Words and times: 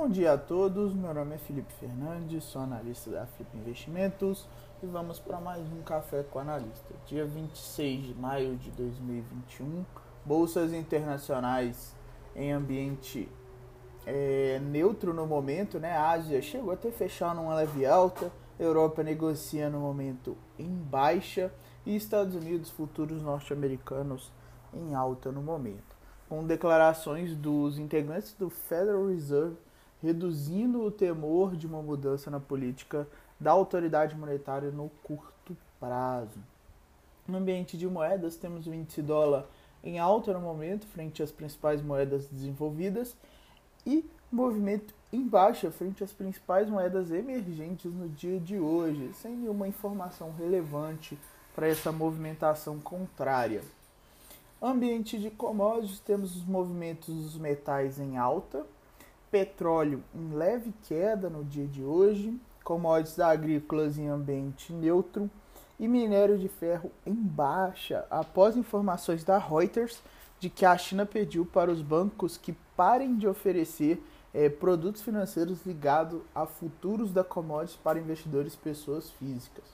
Bom 0.00 0.08
dia 0.08 0.34
a 0.34 0.38
todos, 0.38 0.94
meu 0.94 1.12
nome 1.12 1.34
é 1.34 1.38
Felipe 1.38 1.72
Fernandes, 1.72 2.44
sou 2.44 2.62
analista 2.62 3.10
da 3.10 3.26
Flip 3.26 3.48
Investimentos 3.58 4.48
e 4.80 4.86
vamos 4.86 5.18
para 5.18 5.40
mais 5.40 5.60
um 5.72 5.82
Café 5.82 6.22
com 6.22 6.38
Analista. 6.38 6.94
Dia 7.04 7.26
26 7.26 8.06
de 8.06 8.14
maio 8.14 8.54
de 8.56 8.70
2021, 8.70 9.84
bolsas 10.24 10.72
internacionais 10.72 11.96
em 12.36 12.52
ambiente 12.52 13.28
é, 14.06 14.60
neutro 14.60 15.12
no 15.12 15.26
momento, 15.26 15.80
né? 15.80 15.96
A 15.96 16.10
Ásia 16.10 16.40
chegou 16.40 16.70
a 16.70 16.76
ter 16.76 16.92
fechado 16.92 17.34
numa 17.34 17.56
leve 17.56 17.84
alta, 17.84 18.30
Europa 18.56 19.02
negocia 19.02 19.68
no 19.68 19.80
momento 19.80 20.36
em 20.56 20.70
baixa 20.70 21.52
e 21.84 21.96
Estados 21.96 22.36
Unidos 22.36 22.70
futuros 22.70 23.20
norte-americanos 23.20 24.32
em 24.72 24.94
alta 24.94 25.32
no 25.32 25.42
momento, 25.42 25.96
com 26.28 26.46
declarações 26.46 27.34
dos 27.34 27.80
integrantes 27.80 28.32
do 28.34 28.48
Federal 28.48 29.04
Reserve 29.08 29.56
reduzindo 30.02 30.82
o 30.82 30.90
temor 30.90 31.56
de 31.56 31.66
uma 31.66 31.82
mudança 31.82 32.30
na 32.30 32.40
política 32.40 33.06
da 33.38 33.50
autoridade 33.50 34.16
monetária 34.16 34.70
no 34.70 34.90
curto 35.02 35.56
prazo. 35.78 36.38
No 37.26 37.38
ambiente 37.38 37.76
de 37.76 37.86
moedas, 37.86 38.36
temos 38.36 38.66
o 38.66 38.74
índice 38.74 39.02
dólar 39.02 39.46
em 39.82 39.98
alta 39.98 40.32
no 40.32 40.40
momento, 40.40 40.86
frente 40.86 41.22
às 41.22 41.30
principais 41.30 41.80
moedas 41.82 42.26
desenvolvidas, 42.26 43.16
e 43.86 44.04
movimento 44.30 44.94
em 45.12 45.26
baixa 45.26 45.70
frente 45.70 46.04
às 46.04 46.12
principais 46.12 46.68
moedas 46.68 47.10
emergentes 47.10 47.92
no 47.92 48.08
dia 48.08 48.38
de 48.38 48.58
hoje, 48.58 49.12
sem 49.14 49.36
nenhuma 49.36 49.68
informação 49.68 50.32
relevante 50.36 51.18
para 51.54 51.68
essa 51.68 51.90
movimentação 51.90 52.78
contrária. 52.78 53.62
Ambiente 54.60 55.18
de 55.18 55.30
commodities, 55.30 56.00
temos 56.00 56.36
os 56.36 56.44
movimentos 56.44 57.14
dos 57.14 57.36
metais 57.36 57.98
em 57.98 58.16
alta, 58.18 58.66
petróleo 59.30 60.02
em 60.14 60.34
leve 60.34 60.72
queda 60.84 61.28
no 61.28 61.44
dia 61.44 61.66
de 61.66 61.82
hoje, 61.82 62.38
commodities 62.64 63.18
agrícolas 63.20 63.98
em 63.98 64.08
ambiente 64.08 64.72
neutro 64.72 65.30
e 65.78 65.86
minério 65.86 66.38
de 66.38 66.48
ferro 66.48 66.90
em 67.06 67.14
baixa, 67.14 68.04
após 68.10 68.56
informações 68.56 69.24
da 69.24 69.38
Reuters 69.38 70.02
de 70.40 70.48
que 70.48 70.64
a 70.64 70.76
China 70.76 71.04
pediu 71.04 71.44
para 71.44 71.70
os 71.70 71.82
bancos 71.82 72.36
que 72.36 72.54
parem 72.76 73.16
de 73.16 73.26
oferecer 73.26 74.02
é, 74.32 74.48
produtos 74.48 75.02
financeiros 75.02 75.64
ligados 75.64 76.20
a 76.34 76.46
futuros 76.46 77.12
da 77.12 77.24
commodities 77.24 77.76
para 77.76 77.98
investidores 77.98 78.54
pessoas 78.54 79.10
físicas. 79.10 79.64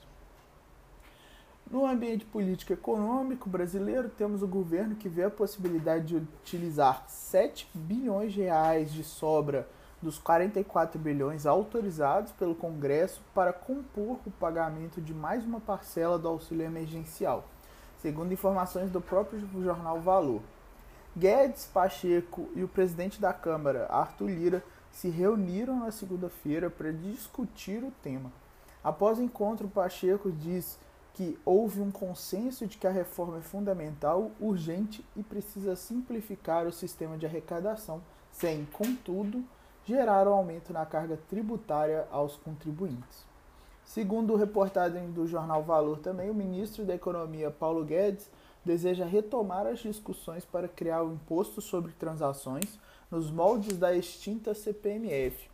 No 1.75 1.85
ambiente 1.85 2.23
político 2.23 2.71
econômico 2.71 3.49
brasileiro, 3.49 4.07
temos 4.07 4.41
o 4.41 4.47
governo 4.47 4.95
que 4.95 5.09
vê 5.09 5.25
a 5.25 5.29
possibilidade 5.29 6.05
de 6.05 6.15
utilizar 6.15 7.03
7 7.09 7.69
bilhões 7.73 8.31
de 8.31 8.43
reais 8.43 8.93
de 8.93 9.03
sobra 9.03 9.67
dos 10.01 10.17
44 10.17 10.97
bilhões 10.97 11.45
autorizados 11.45 12.31
pelo 12.31 12.55
Congresso 12.55 13.21
para 13.33 13.51
compor 13.51 14.19
o 14.25 14.31
pagamento 14.31 15.01
de 15.01 15.13
mais 15.13 15.43
uma 15.43 15.59
parcela 15.59 16.17
do 16.17 16.29
auxílio 16.29 16.65
emergencial, 16.65 17.43
segundo 18.01 18.31
informações 18.31 18.89
do 18.89 19.01
próprio 19.01 19.45
jornal 19.61 19.99
Valor. 19.99 20.41
Guedes, 21.13 21.65
Pacheco 21.65 22.47
e 22.55 22.63
o 22.63 22.69
presidente 22.69 23.19
da 23.19 23.33
Câmara, 23.33 23.85
Arthur 23.89 24.29
Lira, 24.29 24.63
se 24.93 25.09
reuniram 25.09 25.77
na 25.77 25.91
segunda-feira 25.91 26.69
para 26.69 26.93
discutir 26.93 27.83
o 27.83 27.91
tema. 28.01 28.31
Após 28.81 29.19
o 29.19 29.23
encontro, 29.23 29.67
Pacheco 29.67 30.31
diz 30.31 30.79
que 31.15 31.39
houve 31.45 31.79
um 31.79 31.89
consenso 31.89 32.67
de 32.67 32.77
que 32.77 32.85
a 32.85 32.91
reforma 32.91 33.37
é 33.37 33.41
fundamental, 33.41 34.31
urgente 34.37 35.03
e 35.15 35.23
precisa 35.23 35.73
simplificar 35.73 36.67
o 36.67 36.73
sistema 36.73 37.17
de 37.17 37.25
arrecadação, 37.25 38.01
sem, 38.29 38.65
contudo, 38.65 39.41
gerar 39.85 40.27
um 40.27 40.33
aumento 40.33 40.73
na 40.73 40.85
carga 40.85 41.17
tributária 41.29 42.05
aos 42.11 42.35
contribuintes. 42.35 43.25
Segundo 43.85 44.35
reportagem 44.35 45.09
do 45.11 45.25
jornal 45.25 45.63
Valor 45.63 45.99
também, 45.99 46.29
o 46.29 46.33
ministro 46.33 46.83
da 46.83 46.95
Economia 46.95 47.49
Paulo 47.49 47.85
Guedes 47.85 48.29
deseja 48.65 49.05
retomar 49.05 49.65
as 49.67 49.79
discussões 49.79 50.43
para 50.43 50.67
criar 50.67 51.01
o 51.01 51.13
imposto 51.13 51.61
sobre 51.61 51.93
transações 51.93 52.77
nos 53.09 53.31
moldes 53.31 53.77
da 53.77 53.95
extinta 53.95 54.53
CPMF, 54.53 55.49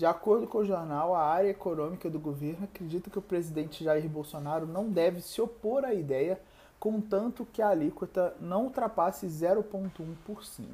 de 0.00 0.06
acordo 0.06 0.46
com 0.46 0.56
o 0.56 0.64
jornal, 0.64 1.14
a 1.14 1.22
área 1.22 1.50
econômica 1.50 2.08
do 2.08 2.18
governo 2.18 2.64
acredita 2.64 3.10
que 3.10 3.18
o 3.18 3.22
presidente 3.22 3.84
Jair 3.84 4.08
Bolsonaro 4.08 4.66
não 4.66 4.88
deve 4.88 5.20
se 5.20 5.42
opor 5.42 5.84
à 5.84 5.92
ideia, 5.92 6.40
contanto 6.78 7.46
que 7.52 7.60
a 7.60 7.68
alíquota 7.68 8.34
não 8.40 8.64
ultrapasse 8.64 9.26
0,1%. 9.26 10.64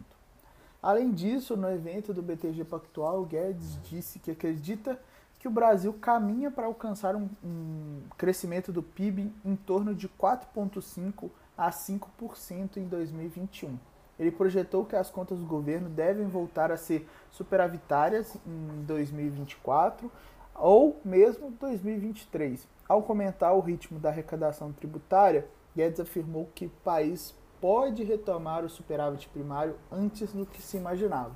Além 0.81 1.11
disso, 1.11 1.57
no 1.57 1.69
evento 1.69 2.15
do 2.15 2.23
BTG 2.23 2.63
Pactual, 2.67 3.25
Guedes 3.25 3.77
disse 3.83 4.21
que 4.21 4.31
acredita 4.31 4.97
que 5.41 5.49
o 5.49 5.51
Brasil 5.51 5.93
caminha 5.95 6.49
para 6.49 6.67
alcançar 6.67 7.17
um, 7.17 7.29
um 7.45 8.03
crescimento 8.17 8.73
do 8.73 8.81
PIB 8.81 9.33
em 9.45 9.57
torno 9.57 9.93
de 9.93 10.09
4,5% 10.09 11.29
a 11.59 11.71
5% 11.71 12.77
em 12.77 12.87
2021. 12.87 13.77
Ele 14.19 14.31
projetou 14.31 14.85
que 14.85 14.97
as 14.97 15.11
contas 15.11 15.39
do 15.39 15.47
governo 15.47 15.89
devem 15.89 16.27
voltar 16.27 16.73
a 16.73 16.77
ser 16.77 17.09
superavitárias 17.31 18.37
em 18.47 18.83
2024 18.85 20.11
ou 20.55 21.01
mesmo 21.05 21.51
2023. 21.51 22.67
Ao 22.89 23.03
comentar 23.03 23.55
o 23.55 23.61
ritmo 23.61 23.99
da 23.99 24.09
arrecadação 24.09 24.73
tributária, 24.73 25.47
Guedes 25.75 26.01
afirmou 26.01 26.49
que 26.55 26.67
o 26.67 26.71
país 26.83 27.35
pode 27.61 28.03
retomar 28.05 28.65
o 28.65 28.69
superávit 28.69 29.29
primário 29.29 29.77
antes 29.91 30.33
do 30.33 30.47
que 30.47 30.63
se 30.63 30.77
imaginava. 30.77 31.33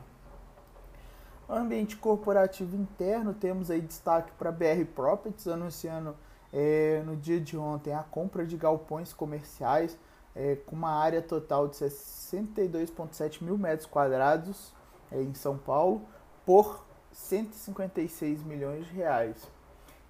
Ambiente 1.49 1.97
corporativo 1.97 2.77
interno, 2.77 3.35
temos 3.35 3.71
aí 3.71 3.81
destaque 3.81 4.31
para 4.39 4.51
a 4.51 4.53
BR 4.53 4.85
Properties, 4.95 5.49
anunciando 5.49 6.17
é, 6.53 7.03
no 7.05 7.17
dia 7.17 7.41
de 7.41 7.57
ontem 7.57 7.93
a 7.93 8.05
compra 8.05 8.47
de 8.47 8.57
galpões 8.57 9.13
comerciais 9.13 9.99
é, 10.35 10.57
com 10.57 10.77
uma 10.77 10.93
área 10.93 11.23
total 11.23 11.69
de 11.69 11.77
62,7 11.77 13.43
mil 13.43 13.59
metros 13.59 13.87
quadrados 13.87 14.73
é, 15.11 15.21
em 15.21 15.35
São 15.35 15.59
Paulo 15.59 16.03
por 16.47 16.85
156 17.13 18.43
milhões 18.43 18.87
de 18.87 18.93
reais. 18.93 19.37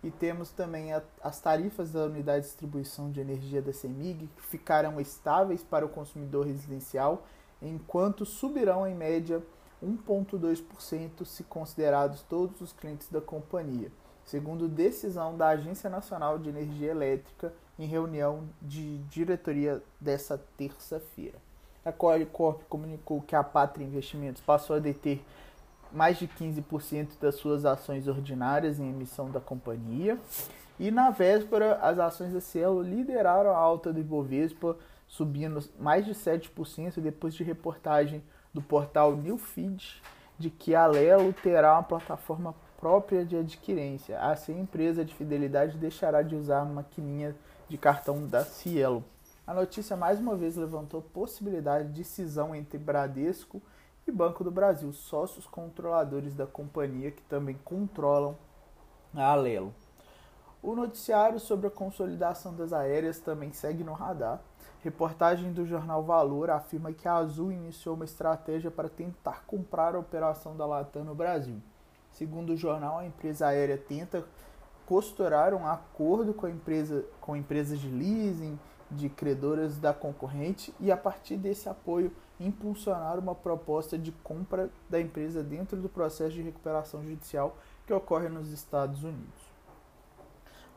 E 0.02 0.10
temos 0.10 0.50
também 0.50 0.92
a, 0.92 1.02
as 1.22 1.40
tarifas 1.40 1.90
da 1.92 2.04
unidade 2.04 2.42
de 2.42 2.46
distribuição 2.46 3.10
de 3.10 3.20
energia 3.20 3.60
da 3.60 3.72
CEMIG, 3.72 4.28
que 4.36 4.42
ficarão 4.42 5.00
estáveis 5.00 5.62
para 5.62 5.84
o 5.84 5.88
consumidor 5.88 6.46
residencial, 6.46 7.24
enquanto 7.60 8.24
subirão 8.24 8.86
em 8.86 8.94
média 8.94 9.42
1,2% 9.82 11.24
se 11.24 11.44
considerados 11.44 12.22
todos 12.22 12.60
os 12.60 12.72
clientes 12.72 13.08
da 13.08 13.20
companhia, 13.20 13.90
segundo 14.30 14.68
decisão 14.68 15.36
da 15.36 15.48
Agência 15.48 15.90
Nacional 15.90 16.38
de 16.38 16.48
Energia 16.48 16.92
Elétrica 16.92 17.52
em 17.76 17.84
reunião 17.84 18.44
de 18.62 18.98
diretoria 19.08 19.82
dessa 20.00 20.40
terça-feira. 20.56 21.36
A 21.84 21.92
Qualicorp 21.92 22.62
comunicou 22.68 23.20
que 23.20 23.34
a 23.34 23.42
Pátria 23.42 23.84
Investimentos 23.84 24.40
passou 24.40 24.76
a 24.76 24.78
deter 24.78 25.20
mais 25.90 26.16
de 26.16 26.28
15% 26.28 27.18
das 27.20 27.34
suas 27.34 27.64
ações 27.64 28.06
ordinárias 28.06 28.78
em 28.78 28.90
emissão 28.90 29.28
da 29.28 29.40
companhia. 29.40 30.16
E 30.78 30.92
na 30.92 31.10
véspera, 31.10 31.80
as 31.82 31.98
ações 31.98 32.32
da 32.32 32.40
Cielo 32.40 32.82
lideraram 32.82 33.50
a 33.50 33.56
alta 33.56 33.92
do 33.92 33.98
Ibovespa, 33.98 34.76
subindo 35.08 35.60
mais 35.76 36.04
de 36.04 36.12
7% 36.12 37.00
depois 37.00 37.34
de 37.34 37.42
reportagem 37.42 38.22
do 38.54 38.62
portal 38.62 39.16
Newfeed 39.16 40.00
de 40.40 40.48
que 40.48 40.74
a 40.74 40.86
Lelo 40.86 41.34
terá 41.34 41.74
uma 41.74 41.82
plataforma 41.82 42.54
própria 42.80 43.24
de 43.24 43.36
adquirência. 43.36 44.18
Assim, 44.18 44.56
a 44.56 44.60
empresa 44.60 45.04
de 45.04 45.14
fidelidade 45.14 45.76
deixará 45.76 46.22
de 46.22 46.34
usar 46.34 46.60
a 46.60 46.64
maquininha 46.64 47.36
de 47.68 47.76
cartão 47.76 48.26
da 48.26 48.44
Cielo. 48.44 49.04
A 49.46 49.52
notícia 49.52 49.96
mais 49.96 50.18
uma 50.18 50.34
vez 50.34 50.56
levantou 50.56 51.02
possibilidade 51.02 51.92
de 51.92 52.02
cisão 52.02 52.54
entre 52.54 52.78
Bradesco 52.78 53.60
e 54.06 54.10
Banco 54.10 54.42
do 54.42 54.50
Brasil, 54.50 54.92
sócios 54.92 55.46
controladores 55.46 56.34
da 56.34 56.46
companhia 56.46 57.10
que 57.10 57.22
também 57.22 57.58
controlam 57.64 58.36
a 59.14 59.32
Alelo. 59.32 59.74
O 60.62 60.74
noticiário 60.74 61.40
sobre 61.40 61.66
a 61.66 61.70
consolidação 61.70 62.54
das 62.54 62.72
aéreas 62.72 63.18
também 63.18 63.52
segue 63.52 63.82
no 63.82 63.92
radar. 63.92 64.40
Reportagem 64.82 65.52
do 65.52 65.66
jornal 65.66 66.02
Valor 66.02 66.50
afirma 66.50 66.92
que 66.92 67.08
a 67.08 67.14
Azul 67.14 67.50
iniciou 67.50 67.94
uma 67.94 68.04
estratégia 68.04 68.70
para 68.70 68.88
tentar 68.88 69.44
comprar 69.46 69.94
a 69.94 69.98
operação 69.98 70.56
da 70.56 70.66
Latam 70.66 71.04
no 71.04 71.14
Brasil. 71.14 71.60
Segundo 72.12 72.50
o 72.50 72.56
jornal, 72.56 72.98
a 72.98 73.06
empresa 73.06 73.46
aérea 73.46 73.78
tenta 73.78 74.24
costurar 74.86 75.54
um 75.54 75.66
acordo 75.66 76.34
com, 76.34 76.48
empresa, 76.48 77.04
com 77.20 77.36
empresas 77.36 77.78
de 77.78 77.88
leasing, 77.88 78.58
de 78.90 79.08
credoras 79.08 79.78
da 79.78 79.94
concorrente 79.94 80.74
e, 80.80 80.90
a 80.90 80.96
partir 80.96 81.36
desse 81.36 81.68
apoio, 81.68 82.12
impulsionar 82.40 83.18
uma 83.18 83.34
proposta 83.34 83.96
de 83.96 84.10
compra 84.10 84.68
da 84.88 85.00
empresa 85.00 85.42
dentro 85.42 85.80
do 85.80 85.88
processo 85.88 86.32
de 86.32 86.42
recuperação 86.42 87.04
judicial 87.04 87.56
que 87.86 87.92
ocorre 87.92 88.28
nos 88.28 88.50
Estados 88.50 89.04
Unidos. 89.04 89.50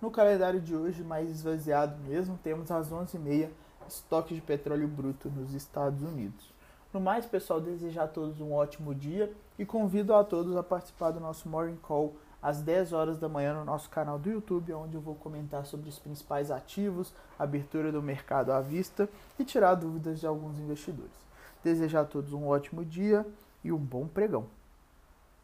No 0.02 0.12
calendário 0.12 0.62
de 0.62 0.76
hoje, 0.76 1.04
mais 1.04 1.30
esvaziado 1.30 1.98
mesmo, 2.04 2.38
temos 2.44 2.70
às 2.70 2.92
11h30 2.92 3.50
estoque 3.88 4.36
de 4.36 4.42
petróleo 4.42 4.88
bruto 4.88 5.30
nos 5.30 5.54
Estados 5.54 6.04
Unidos. 6.04 6.54
No 6.94 7.02
mais, 7.02 7.26
pessoal, 7.26 7.60
desejo 7.60 8.00
a 8.00 8.08
todos 8.08 8.40
um 8.40 8.54
ótimo 8.54 8.94
dia 8.94 9.34
e 9.58 9.66
convido 9.66 10.14
a 10.14 10.24
todos 10.24 10.56
a 10.56 10.62
participar 10.62 11.10
do 11.10 11.20
nosso 11.20 11.50
Morning 11.50 11.78
Call 11.78 12.14
às 12.40 12.62
10 12.62 12.94
horas 12.94 13.18
da 13.18 13.28
manhã 13.28 13.56
no 13.56 13.66
nosso 13.66 13.90
canal 13.90 14.20
do 14.20 14.30
YouTube, 14.30 14.72
onde 14.74 14.94
eu 14.94 15.02
vou 15.02 15.16
comentar 15.16 15.66
sobre 15.66 15.90
os 15.90 15.98
principais 15.98 16.52
ativos, 16.52 17.12
abertura 17.40 17.92
do 17.92 18.00
mercado 18.00 18.52
à 18.52 18.62
vista 18.62 19.10
e 19.40 19.44
tirar 19.44 19.74
dúvidas 19.74 20.20
de 20.20 20.28
alguns 20.28 20.60
investidores. 20.60 21.12
Desejo 21.64 21.98
a 21.98 22.06
todos 22.06 22.32
um 22.32 22.48
ótimo 22.48 22.86
dia 22.86 23.26
e 23.64 23.72
um 23.72 23.78
bom 23.80 24.08
pregão. 24.08 24.46